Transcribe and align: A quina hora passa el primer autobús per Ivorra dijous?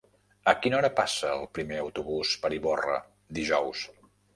A 0.53 0.55
quina 0.63 0.77
hora 0.79 0.89
passa 1.01 1.29
el 1.35 1.47
primer 1.59 1.79
autobús 1.85 2.35
per 2.47 2.55
Ivorra 2.59 3.01
dijous? 3.41 3.91